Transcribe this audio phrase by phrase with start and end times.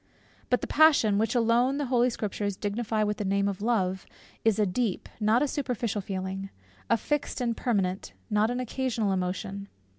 [0.49, 4.07] But the passion, which alone the Holy Scriptures dignify with the name of Love,
[4.43, 6.49] is a deep, not a superficial feeling;
[6.89, 9.67] a fixed and permanent, not an occasional emotion.